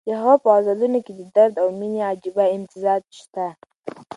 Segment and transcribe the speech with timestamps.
[0.07, 3.45] د هغه په غزلونو کې د درد او مېنې عجیبه امتزاج شته.